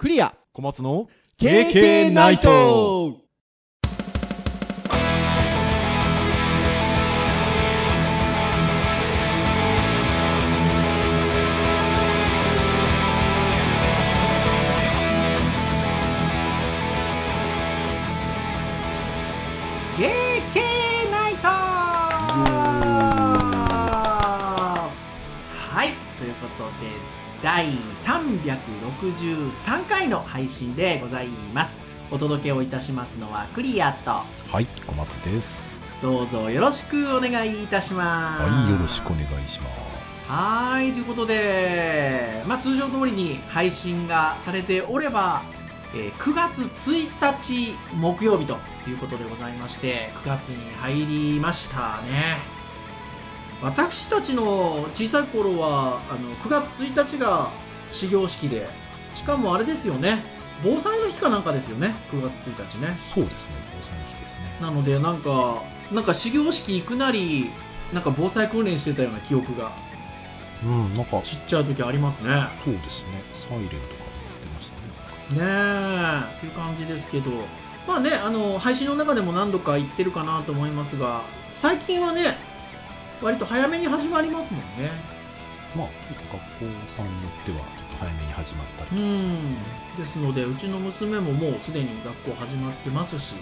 [0.00, 0.34] クリア。
[0.54, 2.48] 小松の KK ナイト。
[21.10, 21.48] ナイト。
[25.58, 25.92] はい。
[26.16, 31.74] ということで第363回の配信でございます。
[32.10, 34.26] お届けをいたしますのはクリアとは
[34.60, 35.80] い小松です。
[36.02, 38.42] どうぞよろしくお願いいたします。
[38.42, 39.72] はいよろしくお願いします。
[40.30, 45.40] はいということで、まあ、通常通りに配信がされておれば、
[45.94, 47.08] えー9月1
[47.42, 52.59] 日木曜日ということでございまして9月に入りましたね
[53.62, 57.50] 私たちの小さい頃はあの9月1日が
[57.90, 58.68] 始業式で
[59.14, 60.22] しかもあれですよね。
[60.62, 61.94] 防災の日かなんかですよね。
[62.10, 62.98] 9月1日ね。
[63.00, 63.50] そうですね
[63.80, 64.58] 防災の日ですね。
[64.60, 67.50] なのでなんかなんか始業式行くなり
[67.92, 69.72] なんか防災訓練してたような記憶が。
[70.62, 72.30] うんなんかちっちゃい時ありますね。
[72.64, 73.22] そうですね。
[73.34, 75.40] サイレンとかもやってましたね。
[75.40, 77.30] ねえっていう感じですけど。
[77.86, 81.22] まあねあの配信の中でも何度か言ってるかなと思いますが
[81.54, 82.36] 最近はね
[83.22, 84.90] 割と早めに始まりますもんね。
[85.76, 89.54] まあ学校さんによってはちょっと早めに始まったうりしますん。
[89.54, 89.58] ね
[89.98, 93.34] ですのでうちの娘ももうすでに学校始まってますし、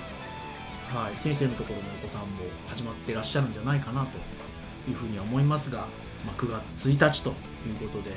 [0.89, 2.27] はい、先生のところのお子さんも
[2.69, 5.79] 始まってらっしゃるんじゃないかなというふうには思いますが、
[6.27, 8.15] まあ、9月1日ということで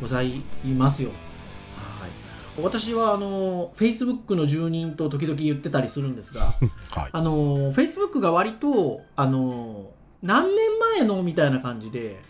[0.00, 0.42] ござい
[0.76, 1.10] ますよ。
[1.76, 2.10] はい。
[2.60, 6.54] 私はあの Facebook の住人と時々言ってたりするんですが
[6.90, 7.10] はい。
[7.12, 12.20] あの Facebook が割とあの何年前のみたいな感じで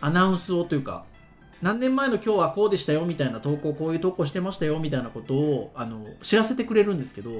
[0.00, 1.04] アナウンスをというか
[1.62, 7.30] 何年前の今日はこうでしたよみたいな投稿こういう投稿してましたよみたいなことをあの知らせてくれるんですけど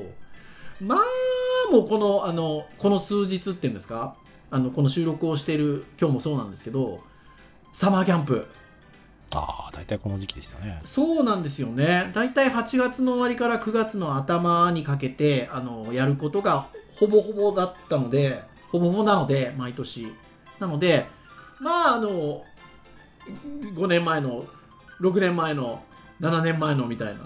[0.80, 4.16] まあもうこのあのこの数日っていうんですか
[4.50, 7.00] あのこの収録をしている今日もそうなんですけど
[7.72, 8.46] サマーキャンプ。
[9.34, 10.80] ああ大体この時期でしたね。
[10.84, 12.12] そうなんですよね。
[12.14, 20.12] 大体8月の終わりから9月の頭にかけてあのやることがほぼほぼだったのでほぼほぼなので毎年。
[20.58, 21.06] なので
[21.60, 22.44] まああの
[23.76, 24.44] 5年前の
[25.00, 25.84] 6年前の
[26.20, 27.20] 7年前のみたいな、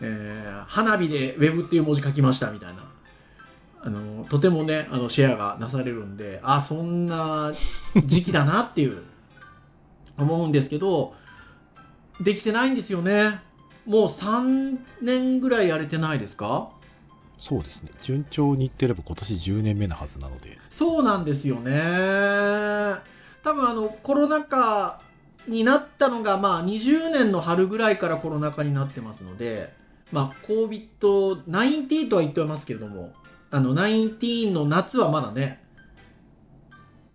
[0.00, 2.84] えー花火でウェブっていう文字書きましたみたいな。
[3.80, 7.52] あのとてもねあのシェアがなされるんであそんな
[8.06, 9.02] 時期だなっていう
[10.16, 11.14] 思うんですけど
[12.20, 13.40] できてないんですよね。
[13.84, 16.68] もう3年ぐらいやれてないですか？
[17.38, 17.90] そうですね。
[18.02, 20.58] 順調にいってれば今年10年目なはずなので。
[20.70, 21.70] そうなんですよね。
[23.42, 25.00] 多分あのコロナ禍
[25.46, 29.72] になったのがまあ20年の春ぐらいからコロナ禍になってますので
[30.12, 33.12] まあ COVID-19 とは言ってますけれども
[33.50, 35.62] あの19の夏はまだね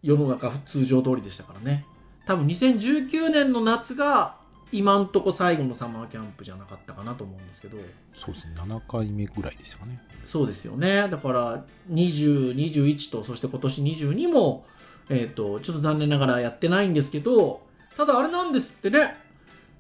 [0.02, 1.86] 世の中通常通りでしたからね。
[2.26, 4.38] 多分2019年の夏が
[4.74, 7.78] 今んとこ最後のサマーキャンプじゃなかったかなと思うんですけど。
[8.18, 8.54] そうですね。
[8.58, 10.02] 7回目ぐらいでしたかね。
[10.26, 11.08] そうですよね。
[11.10, 14.66] だから、20、21と、そして今年22も、
[15.10, 17.62] えっ、と、ちょっと残念ながらやってないんですけど、
[17.98, 19.16] ただあれなんですってね。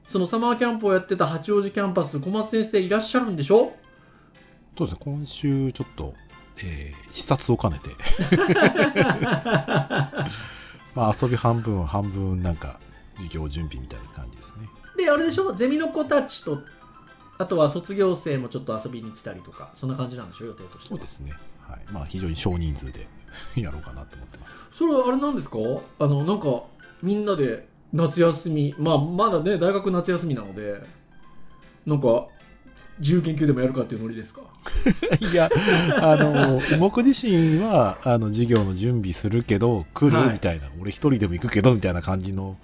[0.07, 3.73] そのサマーキャンプをやってた八王子キャンパス、小松先生いらっしゃるんでしょ？
[4.77, 5.01] そうですね。
[5.05, 6.13] 今週ちょっと、
[6.57, 7.89] えー視察を兼ねて。
[10.95, 12.79] まあ遊び半分半分なんか
[13.15, 14.67] 授業準備みたいな感じですね
[15.05, 15.53] で、あれでしょ？
[15.53, 16.61] ゼミの子たちと、
[17.37, 20.45] あとは卒業生もちょっと遊びに来たりとか、そんな感じなんでしょ？
[20.45, 20.97] 予定としては。
[20.99, 21.33] そうですね。
[21.67, 21.81] はい。
[21.91, 23.07] まあ非常に少人数で
[23.55, 24.53] やろうかなと思ってます。
[24.71, 25.57] それはあれなんですか？
[25.99, 26.63] あの、なんか、
[27.01, 30.81] みんなで夏休み、まあ、まだね、大学夏休みなので、
[31.85, 32.27] なんか、
[32.99, 34.41] 自由研究でもやるかっていうノリですか？
[35.19, 35.49] いや
[35.99, 42.55] あの僕自身はあの授業の準備するけど来る、はいみたいな俺一人でも行くけどみたいな感じの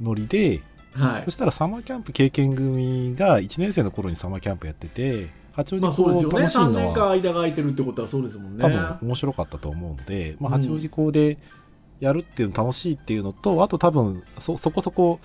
[0.00, 0.60] ノリで
[0.94, 1.30] はいそ。
[1.30, 6.36] したらサマーキャンプ経験組が1年生の頃にサマーキャンプやってて八王まあ子そうですよね。
[6.36, 8.62] 3校楽しいの年間は間が空いてるってことはそうですもんね。
[8.62, 11.38] 多分面白かったと思うので、まあ、うん八王子校で
[12.00, 15.20] やるっていうの楽しいっていうのと、あと多分そそこそこ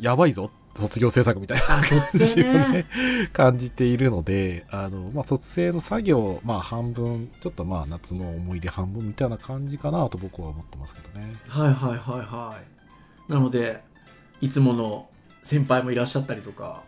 [0.00, 2.86] やばいぞ卒業制作みたいな感じをね。
[3.32, 12.56] 感じているのであの、まあ、卒生の作業、まあ、半分ちょっとまあ夏の思い出半分みたいな感じかなと僕は思ってますけどねはいはいはいは
[13.28, 13.32] い。
[13.32, 13.82] なので、
[14.42, 15.08] いつもの
[15.42, 16.82] 先輩もいらっしゃったりとか。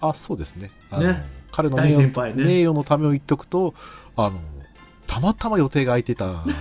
[0.00, 3.72] あそうですねね大彼の名誉先輩ね名誉のためを言っとくと
[4.16, 4.40] あの
[5.06, 6.52] たまたま予定が空いてたので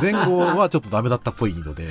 [0.12, 1.90] 前後はちょっとダメだったっぽいので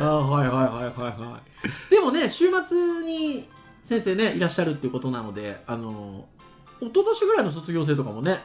[0.00, 1.40] あはいはいはいはいは
[1.88, 1.90] い。
[1.90, 3.46] でもね、週末に
[3.84, 6.26] 先生ねいらっしゃるっていうことなのであの
[6.80, 8.38] 一昨年ぐらいの卒業生とかもね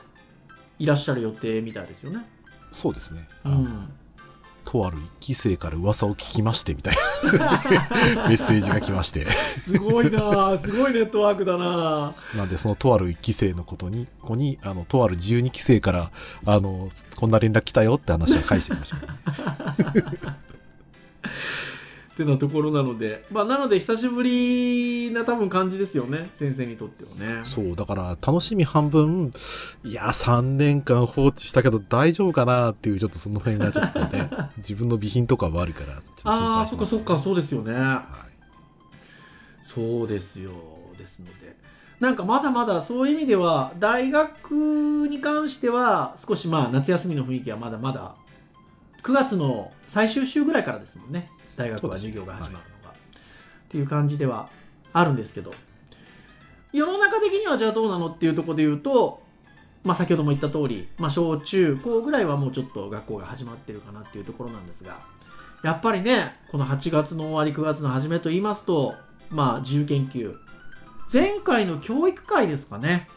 [0.77, 2.25] いらっしゃる予定みたいですよね。
[2.73, 3.29] そうですね。
[3.45, 3.93] うん、
[4.65, 7.63] とある一期生から噂を聞きましてみたいな
[8.27, 9.27] メッセージが来まして。
[9.57, 16.11] すごいなすごいネットワークだななんで、そのとある一期生のことに、子に、あの、とある12期生から、
[16.45, 18.97] あの、こんな連絡来たよって話を返してきました。
[22.15, 27.43] ってなところなのでまあなので久しぶりな多分感じですよね先生にとってはね。
[27.45, 29.31] そう、だから、楽しみ半分、
[29.83, 37.73] いや、3年間放置したけど大丈夫かなっていう、ちょっとその辺がちょっとね、 自分の備品とかもあるから、ああそっかそっかそうですよね。
[37.73, 38.25] はい
[39.65, 40.51] そうですよ
[40.97, 41.57] ですので
[41.99, 48.15] なんかまだまだそういう意味では大学に関しては少しまあ夏休みの雰囲気はまだまだ
[49.01, 52.93] 9月の最終週ぐらいからですもんね大学は授業が始まるのが、っ
[53.69, 54.49] ていう感じでは
[54.93, 55.53] あるんですけど。
[56.73, 59.21] 世の中的にはじゃあどうなのっていうところで言うと
[59.85, 64.99] まあ先ほども言った通り、まあ、小中高ぐらいはもうちょっと学校が始まってるかなっていうところなんですが
[65.63, 68.93] やっぱりねこの8月の終わり9月の初めと言いますと
[69.29, 70.35] まあ、自由研究。
[71.11, 73.07] 前回の教育会ですかね。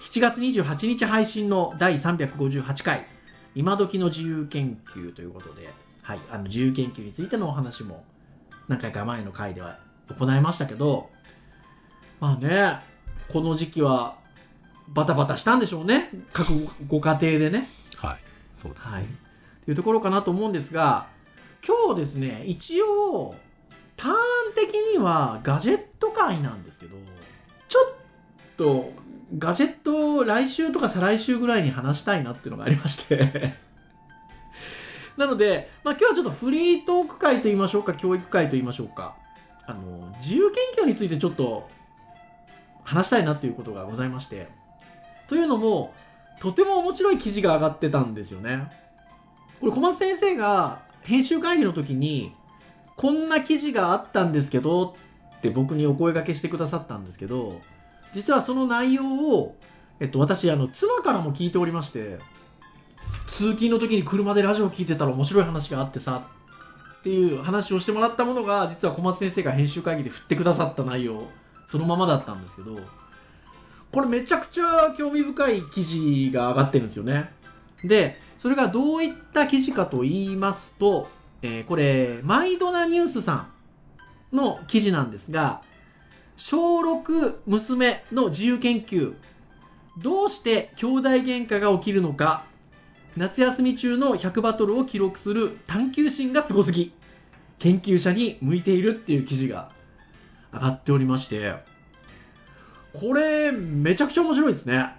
[0.00, 3.06] 7月28日配信の第358回、
[3.54, 5.70] 今時の自由研究ということで、
[6.02, 8.04] はい、あの自由研究についてのお話も
[8.68, 11.10] 何回か前の回では行いましたけど、
[12.20, 12.78] まあね、
[13.28, 14.16] この時期は
[14.88, 16.10] バタバタしたんでしょうね。
[16.32, 17.68] 各ご家庭でね。
[17.96, 18.18] はい。
[18.54, 18.94] そうですね。
[18.94, 19.04] はい。
[19.64, 21.06] というところかなと思うんですが、
[21.66, 23.34] 今日ですね、一応、
[23.96, 24.14] ターン
[24.54, 26.96] 的にはガジェット会なんですけど、
[27.68, 27.92] ちょっ
[28.56, 28.92] と
[29.38, 33.54] ガジェットを来週とか再来週ぐらいに話したいなっていうのがありまして。
[35.20, 39.16] なので、まあ、今日はちょっとフリートーク会と言いましょうか、教育会と言いましょうか。
[39.66, 41.68] あの、自由研究についてちょっと
[42.84, 44.48] 話したいなということがございまして。
[45.28, 45.92] というのも、
[46.40, 48.72] とても面白い記事が上がってたんですよね。
[49.60, 52.32] これ小松先生が編集会議の時に
[52.96, 54.96] こんな記事があったんですけど
[55.36, 57.60] って僕にお声掛けしてくださったんですけど
[58.12, 59.56] 実はその内容を、
[60.00, 62.18] えっと、私あの妻からも聞いておりまして
[63.40, 66.28] 通勤の時に車でラジオ聞いてたら面白い話があってさ
[66.98, 71.26] っていう話をしてもらったものが実は小松先生が編集会議で振ってくださった内容
[71.66, 72.78] そのままだったんですけど
[73.92, 77.30] これめちゃくちゃ興味深い記事が上がってるんですよね。
[77.82, 81.08] でそれがどういった記事かと言いますと、
[81.40, 83.46] えーこれ、マイドナニュースさ
[84.32, 85.62] んの記事なんですが、
[86.36, 89.14] 小6娘の自由研究、
[89.96, 92.49] どうして兄弟喧嘩が起きるのか、
[93.16, 96.92] 夏休み中の100バトルを記録する探求心がすごすぎ、
[97.58, 99.70] 研究者に向いているっていう記事が
[100.52, 101.54] 上がっておりまして、
[102.92, 104.96] これ、めちゃくちゃ面白いですね。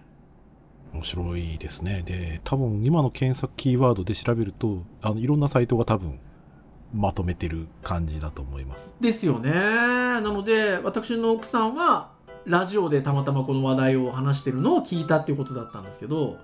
[0.93, 2.03] 面白いですね。
[2.05, 6.19] で、多分今の検索キーワードで調べると、あの、いろんなサイトが多分、
[6.93, 8.93] まとめてる感じだと思います。
[8.99, 9.51] ですよね。
[9.51, 12.11] なので、私の奥さんは、
[12.45, 16.37] ラジオでたまたまこの話題を話してるのを聞いたっていうことだったんですけど、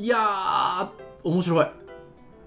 [0.00, 0.88] いやー、
[1.24, 1.66] 面白い。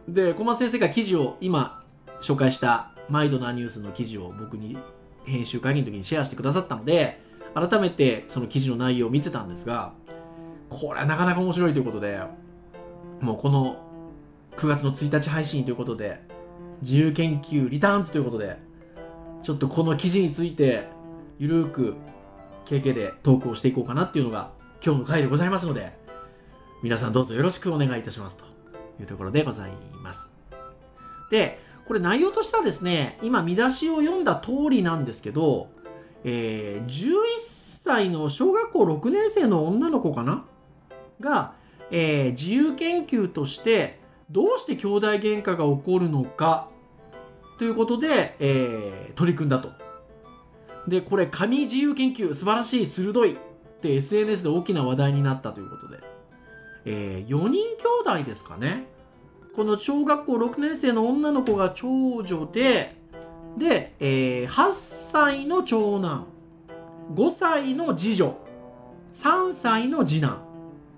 [0.07, 1.83] で、小松先生が記事を今
[2.19, 4.75] 紹介したマイドなニュースの記事を僕に
[5.23, 7.21] 編集会議の時にシェアしてくださったので、
[7.53, 9.93] 改めてその記事の内容を見てたんですが、
[10.67, 12.21] これはなかなか面白いということで、
[13.21, 13.77] もうこの
[14.57, 16.23] 9月の1日配信ということで、
[16.81, 18.57] 自由研究リターンズということで、
[19.43, 20.87] ちょっとこの記事について、
[21.37, 21.97] ゆるーく、
[22.65, 24.49] KK でトークをしていこうかなっていうのが、
[24.83, 26.01] 今日の回でございますので、
[26.83, 28.43] 皆さんどうぞよろしくお願いいたしますと
[28.99, 29.71] いうところでござい
[30.03, 30.27] ます。
[31.31, 35.69] で、これ内容としてはですね、今見出しを読んだ通りなんですけど、
[36.25, 37.13] えー11
[37.83, 40.45] 歳の小学校6年生の女の子かな？
[41.21, 41.53] が、
[41.89, 46.67] えー自由研究として、どうして兄弟喧嘩が起こるのか？
[47.59, 49.69] ということで、えー取り組んだと。
[50.85, 53.37] で、これ、紙自由研究、素晴らしい、鋭いっ
[53.79, 55.99] て SNS で大きな話題になったということで、
[56.85, 58.87] え4人兄弟ですかね。
[59.55, 62.95] この小学校6年生の女の子が長女で、
[63.57, 66.25] で、えー8歳の長男、
[67.13, 68.37] 5歳の次女、
[69.13, 70.43] 3歳の次男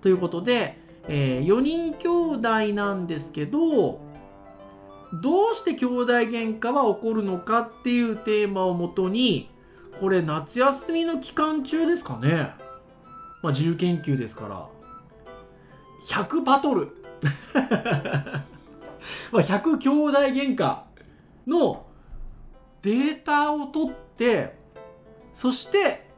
[0.02, 0.78] ということで、
[1.08, 4.00] え4人兄弟なんですけど、
[5.22, 9.50] どうして兄弟喧嘩は起こるのかっていうテーマをもとに、
[10.00, 12.54] これ夏休みの期間中ですかね。
[13.42, 14.75] まあ自由研究ですから。
[16.06, 16.96] 100バトル。
[19.32, 20.80] まあ100兄弟喧嘩
[21.48, 21.86] の
[22.82, 24.58] データを取って、
[25.34, 26.10] そして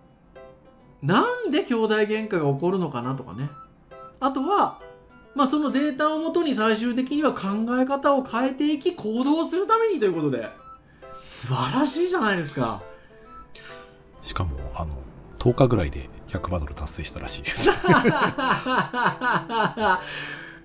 [1.02, 3.50] なんで兄弟喧嘩が起こるのかなとかね
[4.20, 4.80] あとは
[5.34, 7.48] まあそのデータをもとに最終的には考
[7.80, 10.50] え方を変えていき行動するためにということで
[11.14, 12.82] 素晴らしいじゃないですか
[14.22, 14.96] しかも、あの、
[15.40, 17.70] 10日ぐらいで100バトル達成したらしいです。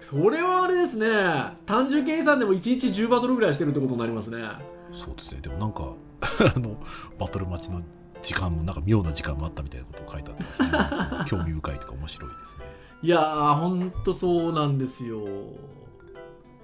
[0.00, 1.06] それはあれですね
[1.64, 4.42] 単純計算でも1日10バトルぐらいしてるってことになりますね
[4.92, 5.40] そうですね。
[5.40, 5.94] でもなんか、
[6.54, 6.76] あの、
[7.18, 7.82] バトル待ちの
[8.20, 10.34] 時間も、なんか妙な時間もあったみたいなことを書いてあ
[11.20, 12.64] って 興味深いとか面白いですね。
[13.02, 15.24] いやーほんとそうなんですよ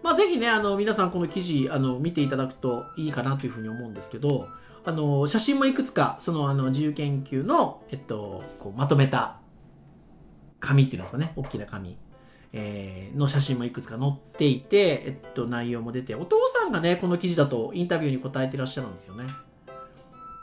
[0.05, 4.47] まあぜひねあの皆さんこの記事あの見ていただくといいかなというふうに思うんですけど
[4.85, 9.39] あの写真もいくつかそのあの自由研究の、えっと、こうまとめた
[10.61, 11.33] 紙っていうんですかね。
[11.37, 11.97] 大きな紙、
[12.53, 19.25] えーの写真もいくつか載っていて、えっと、内容も出てお父さんがねこの記事だとインタビューに答えてらっしゃるんですよね。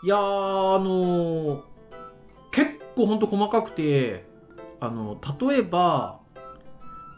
[0.04, 1.63] いやーあの
[2.51, 4.25] 結構ほんと細かくて
[4.80, 6.20] あの例えば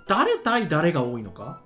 [0.07, 1.61] 誰対誰が多いのか、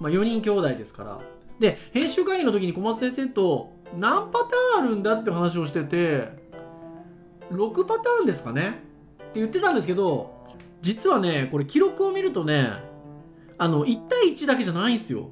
[0.00, 1.20] まあ、4人兄弟ですから。
[1.58, 6.28] で編集会議の時に小松先生と何パターンあるんだって話をしてて
[7.50, 8.80] 6パターンですかね？
[9.30, 10.32] って言ってたんですけど
[10.82, 12.68] 実はねこれ記録を見るとね
[13.58, 15.30] あの1対1だけじゃないんですよ。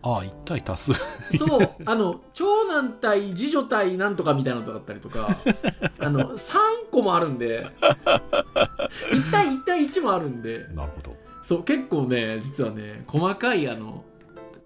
[0.00, 0.92] ああ、1対多数。
[1.36, 1.70] そう。
[1.84, 5.36] あの長男対次女対なんとかみたいなのだったりとか
[5.98, 6.56] あの3
[6.92, 10.66] 個もあるんで1対1対1もあるんで。
[10.74, 11.16] なるほど。
[11.42, 14.04] そう結構ね実はね細かいあの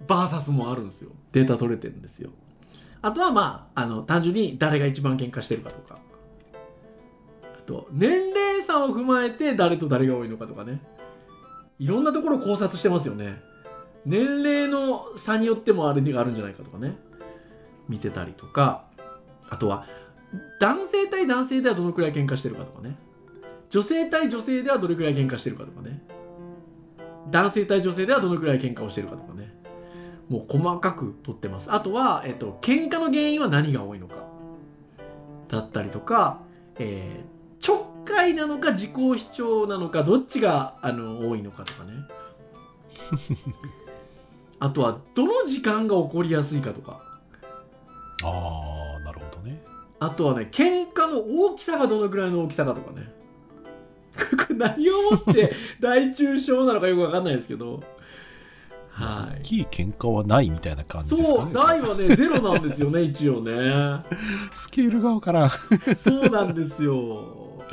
[0.07, 1.11] バーサスもあるんですよ。
[1.33, 2.31] データ取れてるんですよ
[3.03, 5.99] あとはまああの単純に誰が一番喧嘩してるかとか。
[7.43, 10.81] あと年齢差を踏まえて誰と誰が多いのかとかね。
[11.79, 13.41] いろんなところ考察してますよね。
[14.05, 16.97] 年齢の差によってもあれがあるんじゃないかとかね。
[17.89, 18.87] 見てたりとか。
[19.49, 19.87] あとは
[20.61, 22.97] 男性対男性ではどのくらい喧嘩してるかとかね。
[23.69, 26.03] 女性対女性ではどれくらい喧嘩してるかとかね。
[27.31, 29.62] 男性対女性ではどのくらい喧嘩をしてるかとかね。
[30.33, 31.71] もう細かく取ってます。
[31.71, 34.15] あとは、えっと、喧嘩の原因は何が多いのか。
[35.49, 36.41] だったりとか、
[36.79, 41.93] えーちょっかいなのか自己主張なのかどっちがあの多いのかとかね。
[44.59, 47.01] あとはどの時間が起こりやすいかとか。
[48.25, 49.63] ああ、なるほどね。
[50.01, 53.15] あとはね喧嘩の大きさがどのくらいの大きさかとかね。
[54.17, 57.81] これ何をもって大中小なのかよくわかんないですけど
[58.93, 59.39] はい。
[59.39, 61.37] 大きい喧嘩はないみたいな感じですかね。
[61.45, 64.05] そう大はね ゼロなんですよね一応ね。
[64.55, 65.51] スケールがわからん。
[65.99, 67.65] そうなんですよ。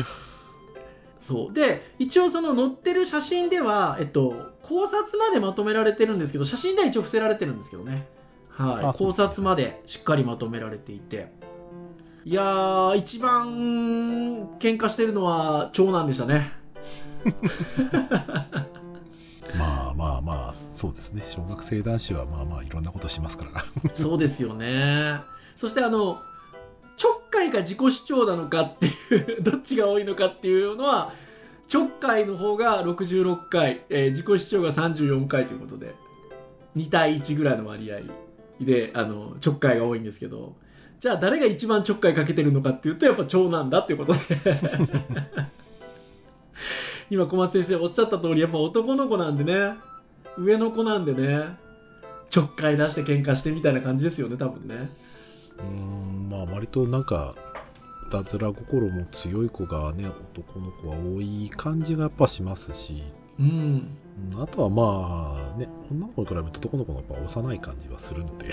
[1.20, 1.54] そう。
[1.54, 8.08] で一応その載ってる写真では、えっと、考察までまとめられてるんですけど写真では一応伏せられてるんですけどね。
[8.50, 8.98] はい。
[8.98, 11.38] 考察までしっかりまとめられていて。
[12.26, 13.48] いやー一番
[14.60, 16.52] 喧嘩してるのは長男でしたね
[19.58, 21.24] まあまあまあ、そうですね。
[21.26, 23.66] 小学生男子はまあまあいろんなことしますから。
[23.94, 25.22] そうですよね
[25.56, 26.22] そしてあの
[26.96, 31.14] ちょっかいか自己主張なのかっていうどっちが多いのかっていうのは
[31.68, 35.96] ちょっかいの方が66回、えー自己主張が34回ということで
[36.76, 38.00] 2対1ぐらいの割合
[38.60, 40.56] であのちょっかいが多いんですけど
[41.00, 44.20] じゃあ誰が一番ちょっかいかけてるのかっていうとやっぱ長男だっていうことで
[47.10, 49.76] 今小松先生おっしゃった通りやっぱ男の子なんでね。
[50.38, 51.58] 上の子なんでね。
[52.30, 54.90] ちょっかい出して喧嘩してみたいな感じですよね多分ね。
[55.58, 57.34] うーん、まあ割となんか、
[58.08, 63.04] いたずら心も強い子がね、男の子は多い感じがやっぱしますし、
[63.40, 63.48] うん。
[63.48, 68.48] うんあとはまあね、女の子に比べると男の子のやっぱ幼い感じはするので、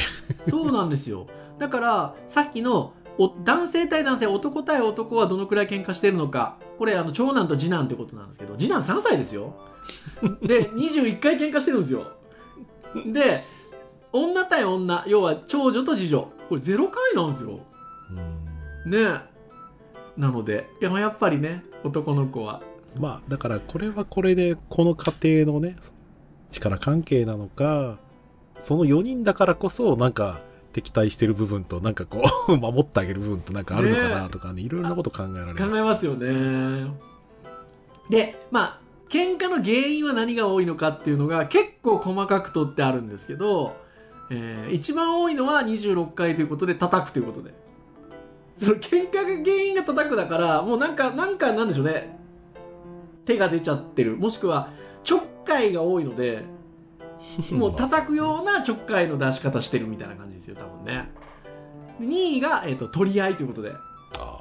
[0.48, 1.26] そうなんですよ。
[1.58, 9.54] だからさっきのお男性対男性男対男はどのくらい喧嘩してるのかこれあの長男と次男ってことなんですけど次男3歳ですよ。
[10.42, 12.12] で21回喧嘩してるんですよ。
[13.12, 13.44] で
[14.12, 16.28] 女対女要は長女と次女。
[16.48, 17.60] これ0回なんですよ。
[18.84, 18.90] うん。
[18.90, 19.20] ね。
[20.16, 22.62] なのでいややっぱりね男の子は。
[22.98, 25.76] まあだからこれはこれでこの家庭のね、
[26.50, 27.98] 力関係なのか、
[28.58, 30.40] その4人だからこそなんか
[30.76, 35.70] 敵対してる部分となんかこう 守ってあげる部分となんかあるのかなとかね、いろいろなこと考えられます。
[35.70, 36.90] 考えますよね。
[38.10, 43.74] でまあ喧嘩の原因は何が多いのかっていうのが結構細かく取ってあるんですけど、
[44.30, 47.54] えー一番多いのは26回ということで叩くということで。
[48.58, 52.18] その喧嘩が原因が叩くだからもうなんかなんかなんでしょうね。
[53.24, 54.16] 手が出ちゃってる。
[54.16, 54.70] もしくは
[55.04, 56.44] ちょっかいが多いので
[57.52, 61.10] もう叩くようなちょっかいの出し方してるみたいな感じですよ多分ね。
[62.00, 63.72] で2位が、えー、と取り合いということで。
[64.12, 64.40] あ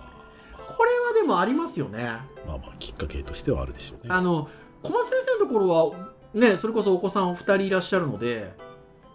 [0.86, 2.04] れはでもありますよね。
[2.48, 4.14] まあまあきっかけとしてはあるでしょうね。
[4.14, 4.48] あの
[4.84, 8.54] 小松先生のところはねそれこそお子さんお二人いらっしゃるので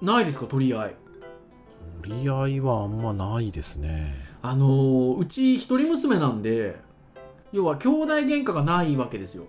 [0.02, 0.94] ないですか取り合い。
[2.02, 4.14] 取り合いはあんまないですね。
[4.42, 6.80] あのーうち一人娘なんで
[7.52, 9.44] 要は兄弟喧嘩がないわけですよ。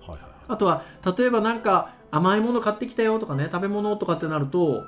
[0.00, 0.30] はいはいはい。
[0.48, 0.82] あとは
[1.16, 4.84] 例えばなんか甘いもの買ってきたよとかね食べ物とかってなると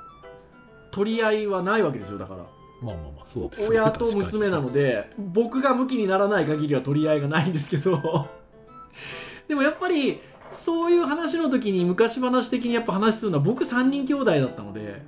[0.91, 2.45] 取り合いはないわけですよだから。
[2.79, 3.79] まあまあまあそうですね。
[3.79, 8.27] 親と娘なので僕が向きにならない限りは取り合いがないんですけど。
[9.47, 15.01] でもやっぱりそういう話の時に昔話的にやっぱ話するのは僕3人兄弟だったので。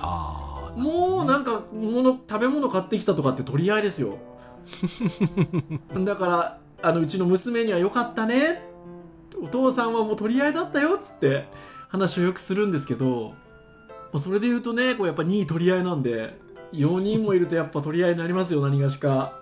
[0.00, 4.16] ああもうなんか物食べ物買ってきたとかって取り合いですよ。
[6.04, 8.69] だからあのうちの娘には良かったね
[9.42, 11.44] お父さんはもう取り合いだったよっつって
[11.88, 13.34] 話をよくするんですけど
[14.12, 16.38] まあそれで言うとねこうやっぱ2位取り合いなんで
[16.72, 19.38] 4人もいるとやっぱ取り合いになりますよ何がしか。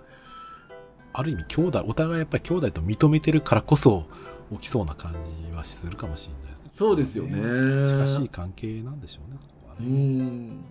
[1.12, 4.04] ある意味兄弟お互いやっぱり兄弟と認めてるからこそ
[4.52, 5.14] 起きそうな感
[5.48, 6.70] じはするかもしれないですね。
[6.70, 7.32] そうですよね。
[7.88, 10.64] 近しい関係なんでしょうねここはうねん。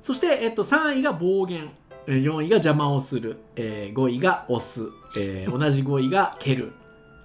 [0.00, 1.70] そして、えっと、3位が暴言。
[2.06, 6.72] えー4位が邪魔をする、えー5位が押す、えー同じ5位が蹴る、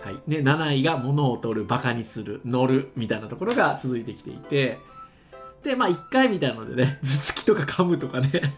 [0.01, 0.19] はい。
[0.27, 4.79] ね、7位が物を取るバカにする乗るみたいなところが続いてきていて
[5.63, 8.55] でまあ1回みたいなのでね 頭突きとか噛むとかね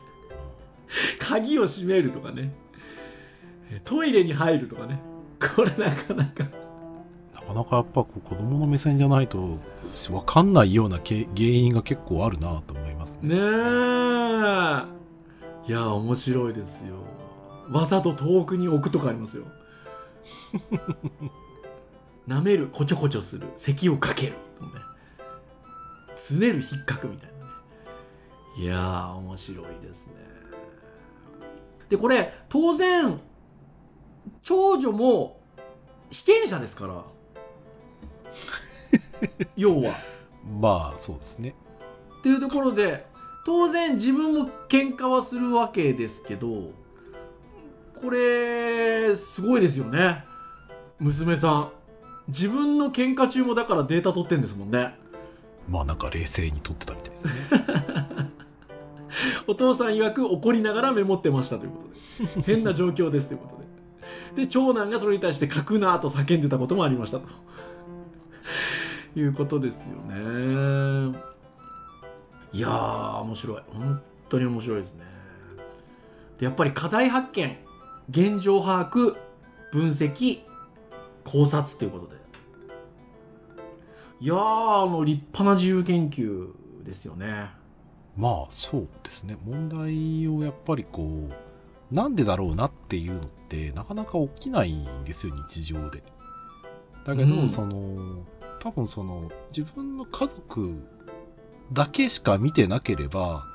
[1.20, 2.54] 鍵を閉めるとかね
[3.72, 5.00] えートイレに入るとかね
[5.56, 6.44] これなかなか。
[7.34, 9.58] なかなかやっぱ子供の目線じゃないと
[10.10, 13.36] 分かんないようなけ原因が結構あるなと思いますね。
[13.36, 13.42] ね
[15.68, 15.70] え。
[15.70, 16.98] いや面白いですよ。
[17.72, 19.46] わざと遠くに置くとかありますよ
[22.28, 23.48] 舐めるこちょこちょする。
[23.56, 24.34] 咳をかける。
[26.16, 27.46] つねる引っかくみたいな。
[27.46, 27.51] ね
[28.58, 30.13] いやー面白いですね。
[31.90, 33.20] でこれ当然
[34.44, 35.42] 長女も
[36.10, 37.04] 被験者ですから。
[39.57, 39.96] 要は。
[40.60, 41.55] まあそうですね。
[42.20, 43.07] っていうところで
[43.46, 46.72] 当然自分も喧嘩はするわけですけど
[48.01, 50.25] これすごいですよね。
[51.00, 51.72] 娘さん。
[52.27, 54.96] 自分の喧嘩中もだからデータ取ってんですもんね。
[55.70, 57.31] まあなんか冷静に撮ってたみたいですね。
[59.48, 62.42] お父さん曰く怒りながらメモってましたということで。
[62.44, 63.57] 変な状況ですということ
[64.35, 64.44] で。
[64.44, 67.27] で長男がそれに対して書くなと叫んでたこともありましたと。
[69.16, 71.18] いうことですよね。
[72.53, 73.61] いやー面白い。
[73.74, 75.03] 本当に面白いですね。
[76.40, 77.57] でやっぱり課題発見
[78.09, 79.16] 現状把握
[79.72, 80.42] 分析
[81.24, 82.22] 考察ということで。
[84.20, 86.50] いやーあの立派な自由研究
[86.83, 87.50] ですよね。
[88.18, 89.37] まあそうですね。
[89.46, 96.03] 問題をやっぱりこうなんでだろうなっていうのってなかなか起きないんですよ日常で。
[97.05, 97.50] だけど、うん。
[97.50, 98.24] その
[98.59, 100.75] 多分その自分の家族
[101.74, 103.46] だけしか見てなければ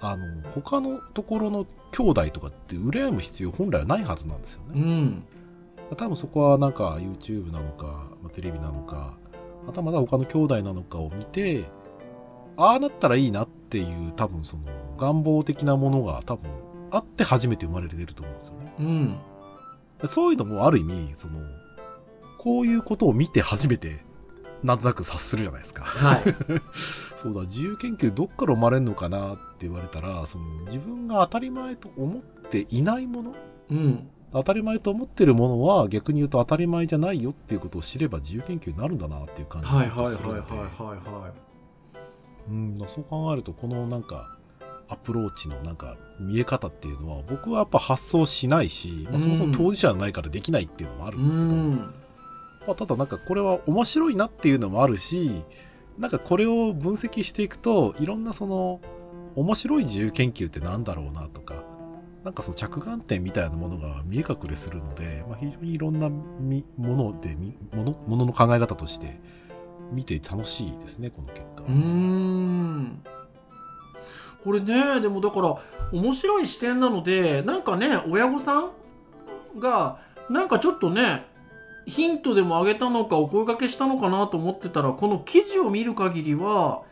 [0.00, 5.24] あの他のところの兄弟とかって羨む必要本来はないはずなんですよね、うん。
[5.96, 9.14] 多分そこはなんか YouTube なのか、まあ、テレビなのか、
[9.66, 11.64] またまた他の兄弟なのかを見て、
[12.56, 14.64] ああなったらいいなっていう多分その
[14.98, 16.50] 願望的なものが多分
[16.90, 18.74] あって初めて生まれてると思うんですよね。
[18.78, 19.18] うん。
[20.06, 21.40] そういうのもある意味、その、
[22.38, 24.04] こういうことを見て初めて
[24.62, 25.84] なんとなく察するじゃないですか。
[25.84, 26.22] はい。
[27.16, 33.34] そうだ、自由研究どっから生まれるのかなって言われたら、その自分が当たり前と思っていないもの
[33.70, 34.08] うん。
[34.32, 40.40] 当たり前と思ってるものは逆に言うと当たり前じゃないよっていうことを知れば自由研究になるんだなっていう感じはいはいはいはいするので。
[40.40, 41.52] はいはい
[42.48, 44.36] うんそう考えるとこのなんか
[44.88, 51.94] アプローチのなんか見え方っていうのは僕はやっぱ発想しないし、まあ、そもそも当事者じゃないからできないっていうのもあるんですけど、うん
[52.66, 55.42] まあ、ただなんかこれは面白いなっていうのもあるし
[55.98, 58.80] なんかこれを分析していくといろんなその
[59.34, 61.64] 面白い自由研究ってなんだろうなとか
[62.24, 69.18] なんかその着眼点みたいなものが見え隠れするので、まあ、非常にいろんなみものでみものものの考え方として
[69.90, 73.02] 見て楽しいですねこの結果うん。
[74.44, 75.56] これねでもだから
[75.92, 78.70] 面白い視点なのでなんかね親御さん
[79.58, 79.98] が
[80.30, 81.26] なんかちょっとね
[81.86, 86.82] ヒントでもあげたのかお声掛けしたのかなと思ってたらこの記事を見る限りは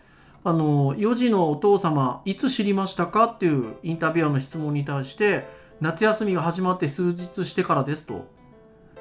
[0.43, 5.47] あの4時のお父様いつ知りましたかっていうインタビュアーの質問に対して
[5.81, 8.27] 夏休みが始まって数日してからですと。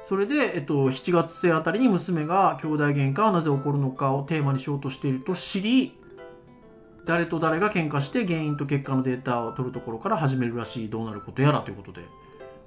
[0.05, 5.95] それで、えっと、7月末あたりに娘が兄弟喧嘩はなぜ起こるのかをテーマにしようとしていると知り
[7.05, 10.89] 誰と誰が喧嘩して原因と結果のデータを取るところから始めるらしい。
[10.89, 12.01] どうなることやらということで。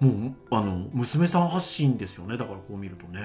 [0.02, 2.36] もうあの娘さん発信ですよね。
[2.36, 3.20] だからこう見るとね。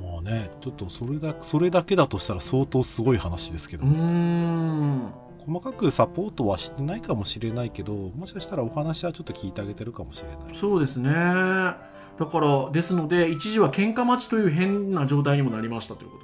[0.00, 0.12] うん。
[0.12, 5.12] まあね、ちょっとそれだそれだけだとしたら相当すごい話ですけど、うーん。
[5.46, 10.56] 細かくサポートはしてないかもしれないけど、もしかしたらお話はちょっと聞いてあげてるかもしれない。
[10.56, 11.10] そうですね。
[11.10, 16.18] だからですので一時は喧嘩待ちという変な状態にもなりましたというこ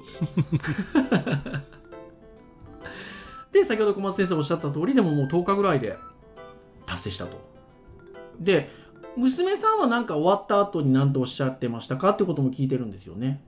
[1.02, 1.60] とで。
[3.60, 5.98] で先ほど小松先生おっしゃった通りでももう10日ぐらいで
[6.86, 7.50] 達成したと。
[8.38, 8.70] で
[9.20, 13.40] 娘さんは何か終わった後に何とおっしゃってましたかってことも聞いてるんですよね。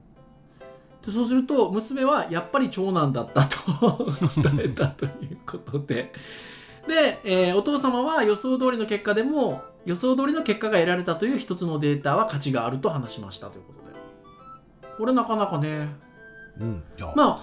[1.05, 3.57] でそうすると娘はやっぱり長男だったと
[4.43, 6.13] 答えたということで。
[6.87, 13.97] で、えーお父様は予想通りの結果でも予想通りの結果が得られたという一つのデータは価値があると話しましたということで。
[14.99, 15.89] これなかなかね。
[16.61, 16.83] うん。
[17.17, 17.43] まあ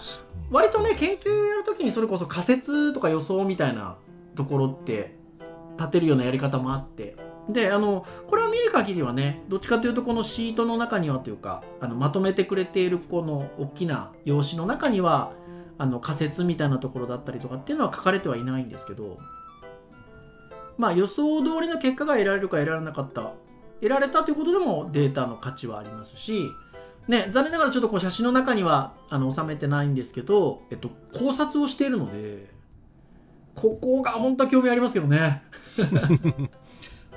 [0.50, 0.54] う。
[0.54, 3.98] ん割とね研究やるときにそれこそ仮説とか予想みたいな
[4.36, 5.16] ところって
[5.78, 7.16] 立てるようなやり方もあって
[7.50, 15.32] であのこれを見る限りはねどっちかというとこのシートの中にはというかあのまとめてくれているこの大きな用紙の中には
[15.78, 19.18] あの仮説みたいなところだったりとかっていうのは書かれてはいないんですけど
[20.78, 23.34] まあ予想通りの結果が得られるか得られなかった
[23.82, 26.52] 得られたということでもデータの価値はありますし
[27.10, 32.52] ね、残念ながらちょっとこう写真の中にはあの収めてないんですけど、えっと、考察をしているので
[33.56, 35.42] ここが本当は興味ありますけどね。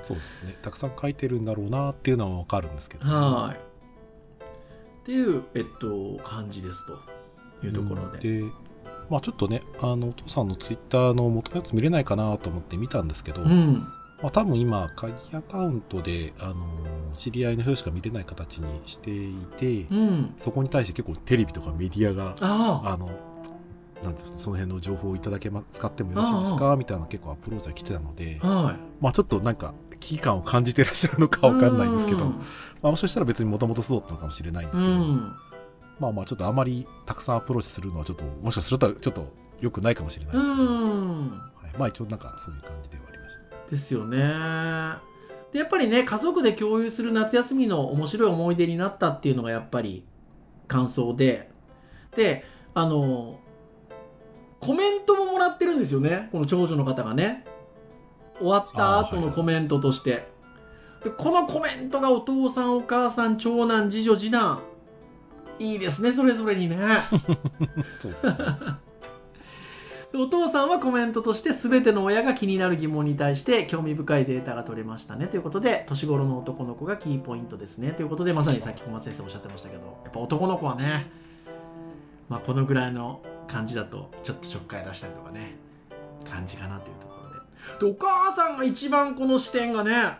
[0.03, 0.57] そうですね。
[0.61, 3.55] たくさん書いてるんだろうなっていうのはわかるんですけど、はい。
[3.55, 6.99] っていう、えっと、感じですと
[7.65, 8.19] いうところで。
[8.19, 8.43] で、
[9.09, 13.87] まあちょっとね、あの、お父さんのツイッターの元のやつ見れないかなと思って見たんですけど、うん。
[14.21, 16.55] まあ多分今、鍵アカウントで、あの、
[17.13, 20.33] 知り合いの人しか見れない形にしていて、うん。
[20.37, 23.09] そこに対して結構テレビとかメディアが、あの、
[24.03, 31.51] なんでその辺の情報をいただけま、使ってもよろしいですかみたいな結構アプローチが来てたので、はまあちょっとなんか危機感を感じてらっしゃるのかい。
[31.51, 32.31] わかんないんですけど、うん
[32.81, 35.35] まあもしかしたら別にもともとそうだったのかもしれないんでうすけど、ん。
[35.99, 41.29] まあまあちょっとあまりたくさんアプローチするのはちょっと、もしかするとちょっと良くないかもしれないですけど、うん。
[41.29, 41.35] は
[41.73, 43.35] い、まあ一応なんかそういう感じではありまし
[43.65, 43.71] た。
[43.71, 44.17] ですよね。
[45.53, 50.03] で、やっぱりね、家族で共有する夏休みの面白い思い出になったっていうのがやっぱり
[50.67, 51.51] 感想で、
[52.15, 53.39] で、あの、
[54.59, 57.45] コメントももらってるんですよね、この長女の方がね。
[58.43, 60.27] 終わった後のコメントとして。
[61.03, 64.61] で、このコメントがお父さん、お母さん、長男、次女、次男。
[65.59, 66.77] いいですね、それぞれにね。
[70.15, 81.07] お父さんはコメントとして全ての親が気になる疑問に対して興味深いデータが取れましたねということで年頃の男の子がキーポイントですねということでまさにさっき小松先生おっしゃってましたけどやっぱ男の子はね、
[82.29, 85.55] まあ、このぐらいの感じだとちょっとちょっかい出したりとかね
[86.29, 87.12] 感じかなというところ
[87.79, 90.17] ででお母さんが一番この視点がね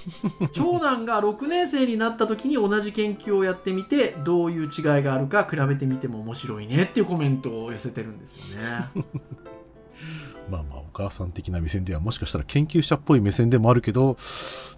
[0.52, 8.88] 長男が6年生になった時に同じ研究をやってみてどういう違いがあるか比べてみても面白いねっていうコメントを寄せてるんですよね。
[10.50, 14.16] まあまあお母さん的な目線ではもしかしたら研究者っぽい目線でもあるけど、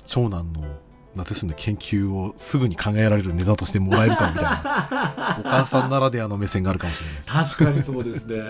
[0.07, 0.65] 長男の
[1.15, 7.57] 夏休みの研究をすぐに考えられるネタとしてもらえるかみたいな、 お母さんならではの目線があるかもしれないです。
[7.57, 8.43] 確かにそうですね。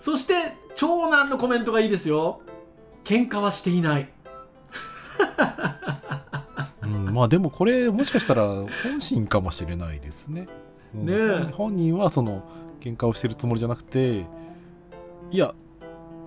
[0.00, 0.34] そして、
[0.74, 2.40] 長男のコメントがいいですよ。
[3.04, 4.08] 喧嘩はしていない。
[6.82, 8.46] うん、まあでもこれもしかしたら
[8.82, 10.48] 本心かもしれないですね。
[10.94, 12.42] うんねえ本人はその
[12.80, 14.24] 喧嘩をしてるつもりじゃなくて、
[15.30, 15.54] いや、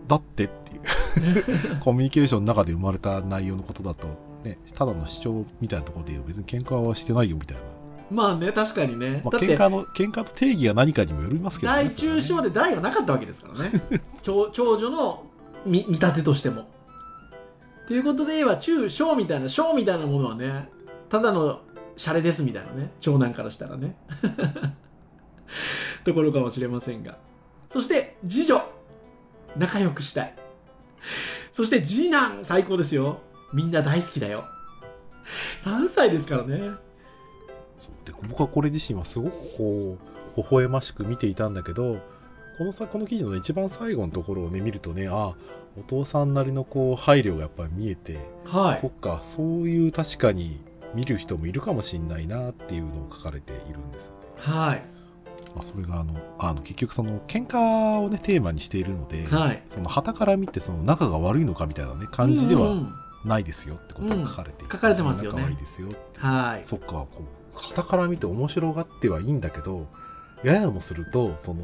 [0.08, 4.08] だってっていう コミュニケーションの中で生まれた内容のことだと、
[4.44, 7.64] ね、ただの主張みたいなところで別に喧嘩はしてないよみたいな。
[8.12, 9.22] まあね、確かにね。
[9.24, 11.86] まあ、だって、喧嘩の喧嘩と定義が何かにもよりますけどね。
[11.86, 13.82] 大中小で大はなかったわけですからね。
[14.22, 15.26] 長長女の
[15.66, 16.68] 見見立てとしても。
[17.88, 20.70] ということで言えば、中小みたいな、小みたいなものはね、
[21.10, 21.62] ただの
[21.96, 22.92] シャレですみたいなね。
[23.00, 23.96] 長男からしたらね。
[26.04, 27.18] ところかもしれませんが。
[27.70, 28.62] そして、次女。
[29.56, 30.36] 仲良くしたい。
[31.52, 32.44] そして、次男。
[32.44, 33.20] 最高ですよ。
[33.54, 34.46] みんな大好きだよ。
[35.62, 36.72] 3歳ですからね。
[38.06, 39.98] で僕はこれ自身はすごくこ
[40.38, 42.00] う微笑ましく見ていたんだけど
[42.58, 45.34] このさこの記事の一番最後のところをね見るとねあ
[45.78, 48.82] お父さんなりのこう配慮がやっぱり見えて、はい。
[48.82, 50.62] そっかそういう確かに
[50.94, 54.84] 見る人もいるかもしれないなっていうのを書かれているんですよはい。
[55.56, 57.58] まあ、それがあのあの結局その喧嘩
[58.00, 59.64] をねテーマにしているので、はい。
[59.70, 62.76] その旗から見てその仲が悪いのかみたいなね感じでは
[63.26, 66.66] ないですよってことが書かれていて、うん書かれてますよね仲悪いですよはい。
[66.66, 69.88] そっか、こう、傍から見て面白がってはいいんだけど、
[70.44, 71.62] ややもすると、その、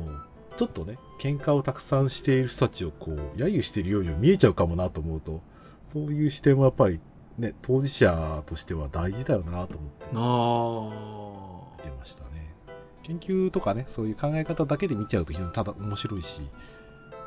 [0.57, 5.41] ちょっとね、喧嘩をたくさんしている人たちをこう、揶揄しているようにも見えちゃうかもなと思うと、
[5.85, 6.99] そういう視点もやっぱり
[7.37, 12.55] ね、当事者としては大事だよなと思ってあ見てましたね。
[13.03, 16.41] 研究とかね、そういう考え方だけで見ちゃうと非常にただ面白いし、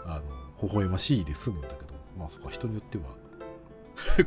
[0.05, 0.21] あ
[0.61, 3.05] の、微笑ましいで済むんだけど、まあそこは人によっては、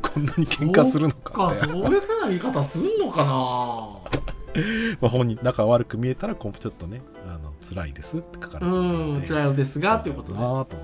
[0.00, 1.30] こんなに喧嘩するのあ。
[1.30, 4.22] かか、そういうふうな見方すんのかな
[5.00, 10.38] まあ本人仲悪く見えたらこうちょっとねあの辛いですって書かれてるうん、辛いのですが、ということで。
[10.38, 10.74] なと思って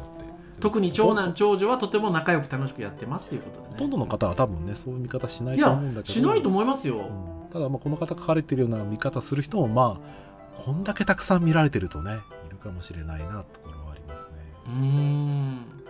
[0.61, 3.73] 特に長男、長女はとても仲良く楽しくやってますということでね。
[3.73, 6.97] ほとんどの方は多分ねそういう見方しないと思うんだけどしないと思いますよ。
[6.97, 6.99] う
[7.37, 14.29] んただまあこの方書かれてるような見方する人もまあこんだけたくさん見られてるとねいるかもしれないなところはありますね
[14.67, 15.81] うーん。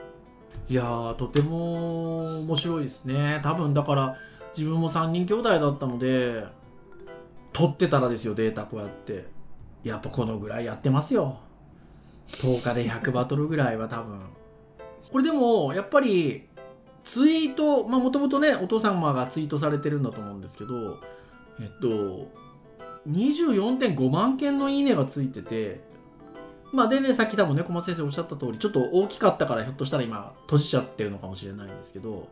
[0.71, 3.40] いやー、とても面白いですね。
[3.43, 4.16] 多分だから、
[4.57, 6.45] 自分も3人兄弟だったので、
[7.53, 9.27] 取ってたらですよ、データこうやって。
[9.83, 11.39] やっぱこのぐらいやってますよ。
[12.29, 14.21] 10日で100バトルぐらいは多分。
[15.11, 16.49] これでも、やっぱり、
[17.03, 20.99] ツイート、まあもともとね、お父様がツイートされてるんだと思うんですけど、
[21.61, 22.29] えっと、
[23.09, 25.81] 24.5万件のいいねがついてて、
[26.73, 32.29] まあでね、さっき多分ね、小松先生おっしゃった通り、ちょっと大きかったからひょっとしたら今閉じちゃってるのかもしれないんですけど、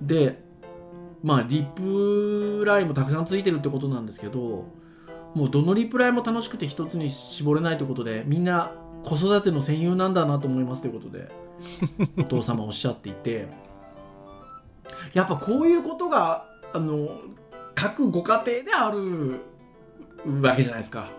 [0.00, 0.42] で、
[1.22, 4.66] まあリプライもたくさんついてるってことなんですけど、
[5.34, 8.72] もうどのリプライも楽しくて一つに絞れないということで、みんな
[9.04, 11.30] 子育ての戦友なんだなと思いますということで、
[12.18, 13.48] お父様おっしゃっていて、
[15.12, 17.08] やっぱこういうことが、あの、
[17.74, 19.40] 各ご家庭である
[20.42, 21.18] わけじゃないですか。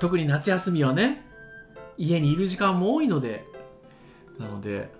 [0.00, 1.22] 特に夏休みはね
[1.96, 3.44] 家にいる時間も多いので
[4.38, 4.90] なので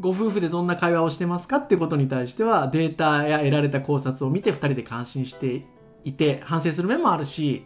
[0.00, 5.64] ご夫婦でどんな会話をしてますかってことに対してはデータや得られた考察を見て2人で感心して
[6.04, 7.64] いて反省する面もあるし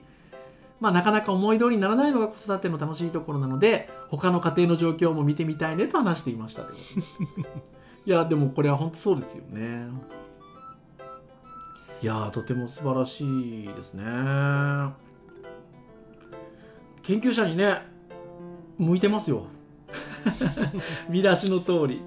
[0.78, 6.78] まあなかなか思い通りにならないのが子育ての楽しいところなので他の家庭の状況も見てみたいねと話していましたってこ
[7.34, 7.48] とで
[8.06, 9.88] いやでもこれは本当そうですよね。
[12.02, 14.02] いやーとても素晴らしいですね。
[17.02, 17.82] 研究者にね
[18.78, 19.44] 向いてますよ。
[21.10, 22.00] 見出しの通り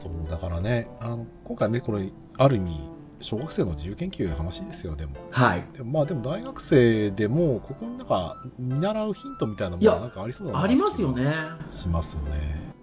[0.00, 2.80] そうだからねあの今回ねこれある意味
[3.20, 5.16] 小学生の自由研究の話ですよでも。
[5.32, 5.64] はい。
[5.72, 11.34] でもまあでも大学生でもここになんか見習うヒントみたいなものがなんかありそうだなありますよね。
[11.68, 12.74] しますよね。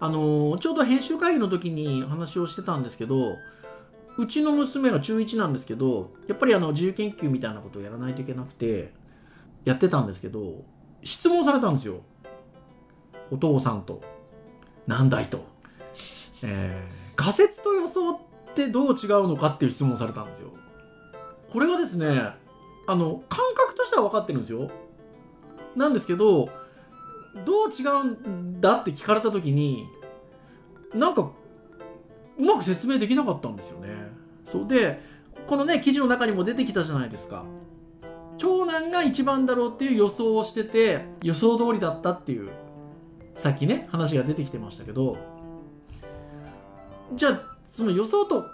[0.00, 3.36] あのーちょうど編集会議の時に話をしてたんですけど
[4.18, 8.92] うちの娘が中1なんですけどやっぱりあの自由研究みたいなことをやらないといけなくて
[9.64, 10.64] やってたんですけど
[11.04, 12.00] 質問されたんですよ。
[13.30, 14.02] お父さんと。
[14.88, 15.44] 何だいと、
[16.42, 17.14] えー。
[17.16, 18.18] 仮説と予想っ
[18.54, 20.50] てどう違うのかっていう質問をされたんですよ。
[21.50, 22.08] これがですね
[22.86, 24.70] あの感覚としては分かってるんですよ。
[25.76, 26.48] なんですけど
[27.44, 29.86] どう違うんだって聞かれた時に
[30.94, 31.30] なんか
[32.38, 33.88] うまく説明できなかったんですよね。
[34.44, 34.68] そう。
[34.68, 35.00] で
[35.46, 37.44] このね記事の中にも出てきたじゃないですか。
[38.38, 42.50] 長男が一番だろうっていう予想をしてて予想通りだったっていう
[43.36, 45.16] さっきね話が出てきてましたけど
[47.14, 48.46] じゃあその予想と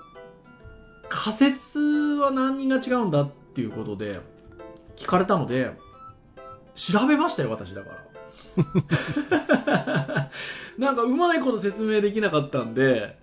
[1.08, 4.20] 仮説は何が違うんだっていうことで
[4.96, 5.72] 聞かれたので
[6.74, 8.08] 調べましたよ私だから。
[10.78, 13.18] なんかうまいこと説明できなかったんで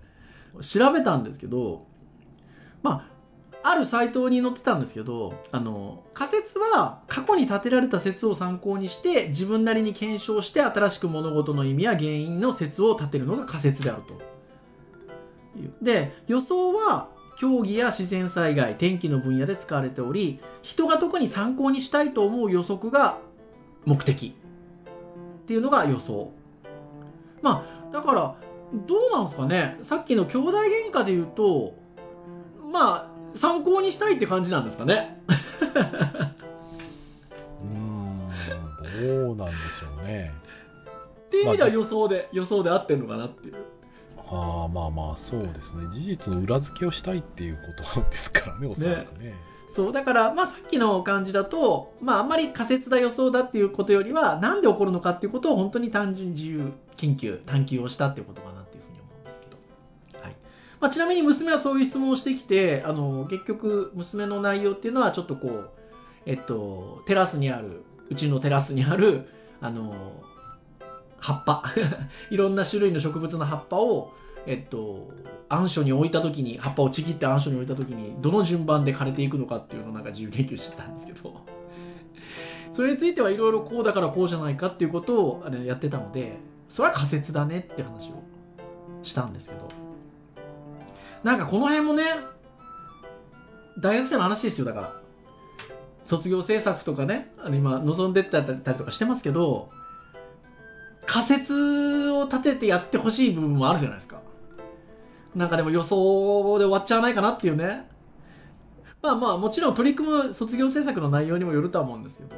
[0.61, 1.85] 調べたんですけど
[2.81, 3.05] ま
[3.63, 14.34] ああるサイトに載ってたんですけどあの仮説は過去に立てられた説を参考にして自分なりに検証して新しく物事の意味や原因の説を立てるのが仮説であると。
[15.59, 15.73] いう。
[15.81, 23.17] で予想は競技や自然災害天気の分野で使われており人が特に参考にしたいと思う予測が
[23.85, 24.27] 目的。
[24.27, 26.31] っていうのが予想。
[27.41, 28.35] まあだから
[28.87, 29.77] どうなんですかね。
[29.81, 31.75] さっきの兄弟喧嘩で言うと
[32.71, 35.21] まあ参考にしたいって感じなんですかね。
[37.63, 38.29] うーん
[39.27, 40.31] どうなんでしょうね。
[41.27, 43.55] っていう意味では予想で、予想で合ってんのかなっていう
[44.31, 45.83] あまあまあそうですね。
[45.91, 49.33] 事実の裏付けをしたいっていうことですからねおそらくね。
[49.67, 59.57] そうだからまあさっきの感じだとまああんまり仮説だ予想だっていうことよりはなんで起こるのかっていうことを本当に単純に自由研究探求をしたっていうことかなっていうふうに思うんですけど、
[60.21, 60.35] はい。
[60.79, 65.69] まあ、ちなみに娘はそういう質問をしてきてあの結局娘の内容っていうのはちょっとこう
[66.25, 69.27] えっとテラスにあるうちのテラスにある
[69.61, 69.93] あの
[71.25, 71.63] 葉っぱ。
[72.29, 74.13] いろんな種類の植物の葉っぱを
[74.45, 75.09] えっと
[75.49, 81.33] 暗所に置いた時に葉っぱをちぎって暗所に置いた時にどの順番で枯れていくのかっていうのをなんか自由研究してたんですけど。
[82.71, 88.21] それについてはいろいろこうだからこうじゃないかっていうことをあれやってたのでそれは仮説だねって話を
[89.01, 89.69] したんですけど。
[91.23, 92.03] なんかこの辺もね
[93.79, 94.93] 大学生の話ですよだから。
[96.03, 99.69] 卒業制作とかねあの今望んでったりとかしてますけど
[101.05, 104.21] 仮説を立ててやってほしい部分もあるじゃないですか。
[105.35, 107.89] なんかでも予想で終わっちゃわないかなっていうね。
[109.01, 112.35] まあまあもちろん取り組む卒業制作の内容にもよるとは思うんですけど。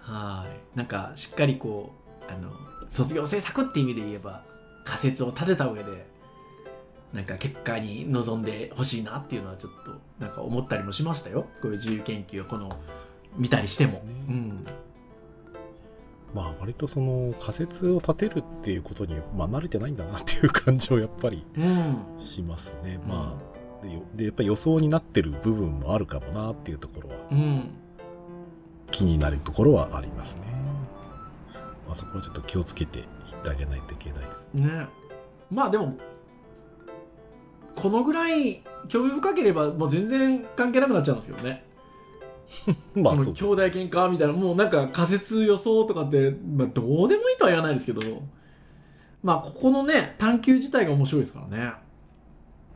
[0.00, 0.76] はい。
[0.76, 1.92] なんかしっかりこ
[2.28, 2.50] うあの
[2.88, 4.42] 卒業制作って意味で言えば
[4.84, 6.06] 仮説を立てた上で
[7.12, 11.46] なんか結果に臨んでほしいなっていうのはちょっとなんか思ったりもしましたよ。
[11.62, 12.68] こういう自由研究をこの
[13.36, 14.12] 見たりしても、そうね。
[14.28, 14.66] うん
[16.34, 23.00] まあ割とその仮説を立てるっていうことに、まあ、慣れてないんだなっていう感じをやっぱりうんしますね。
[23.06, 23.50] まあ
[24.14, 27.70] でやっぱり予想になってる部分もあるかもなっていうところはうん
[28.90, 30.42] 気になるところはありますね。
[31.86, 33.04] まあ、そこはちょっと気をつけていっ
[33.42, 34.48] てあげないといけないです。
[34.52, 34.86] ね
[35.50, 35.96] まあでも
[37.74, 41.64] このぐらい興味深ければもう全然関係なくなっちゃうんですけどね
[42.94, 43.22] まあ兄。
[43.22, 48.22] 弟喧嘩みたいなもうなんか仮説予想とかって、まあ、どうでもいいとは言わないですけど
[49.22, 51.72] まあここのね探求自体が面白いですからね。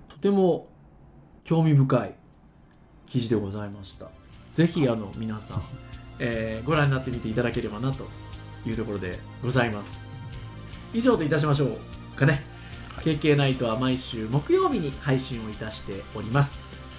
[0.08, 0.68] とても
[1.42, 2.14] 興味深い
[3.06, 4.08] 記事でございました。
[4.52, 5.62] ぜひあの皆さん、
[6.18, 8.06] えーご覧になってみていただければなと
[8.66, 10.08] いうところでございます。
[10.94, 12.42] 以上といたしましょうかね、
[12.94, 13.04] はい。
[13.04, 16.54] KK ナイトは毎週木曜日に配信をいたしております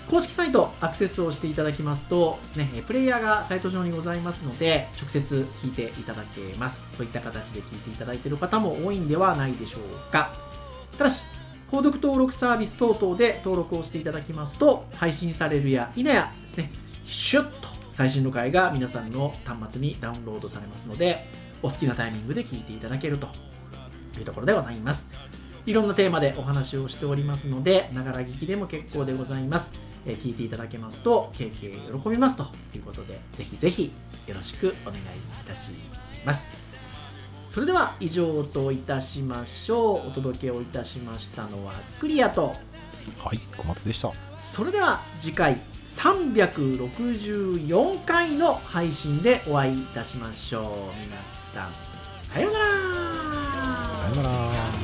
[0.10, 6.84] 公式サイトアクセスをしていただきますとですね、プレイヤーがサイト上にございますので、直接聞いていただけます。
[6.96, 10.32] そういった形で聞いていただいている方も多いんではないでしょうか。
[10.98, 11.24] ただし、
[11.72, 16.72] 購読登録サービス等々で登録をしていただきますと、配信されるや否やですね、
[17.04, 21.28] シュッと最新の回が皆さんの端末にダウンロードされますので、
[21.64, 23.28] お好きなタイミングで聞いていただけると
[24.20, 25.10] いうところでございます。
[25.66, 29.74] いろんなテーマでお話をしておりますので、ながら聞きでも結構でございます。
[30.06, 31.78] えー聞いていただけますと、経験喜
[32.10, 33.92] びますということで、ぜひぜひ
[34.28, 35.06] よろしくお願いい
[35.48, 35.70] たし
[36.26, 36.52] ます。
[37.50, 40.10] それでは以上といたしましょう。
[40.10, 42.54] お届けをいたしましたのはクリアと、
[43.18, 44.12] はい、小松でした。
[44.36, 50.66] それでは次回364回の配信でお会いいたしましょう。
[51.02, 51.16] 皆
[51.54, 51.72] さん、
[52.20, 52.72] さようならさ
[54.10, 54.75] よなら。